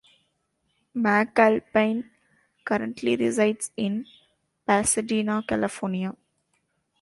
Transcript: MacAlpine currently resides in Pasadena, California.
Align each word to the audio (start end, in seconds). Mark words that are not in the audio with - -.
MacAlpine 0.95 2.05
currently 2.65 3.15
resides 3.17 3.69
in 3.77 4.07
Pasadena, 4.65 5.43
California. 5.47 6.15